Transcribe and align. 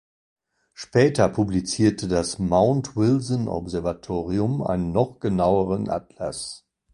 Später 0.73 1.29
publizierte 1.29 2.07
das 2.07 2.39
Mount-Wilson-Observatorium 2.39 4.63
einen 4.63 4.91
noch 4.91 5.19
genaueren 5.19 5.91
Atlas. 5.91 6.65